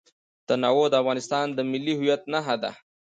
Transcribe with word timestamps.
تنوع 0.47 0.85
د 0.89 0.93
افغانستان 1.01 1.45
د 1.53 1.59
ملي 1.71 1.93
هویت 1.99 2.21
نښه 2.33 2.55
ده. 2.63 2.71